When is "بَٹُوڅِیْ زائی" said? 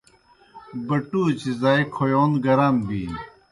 0.87-1.83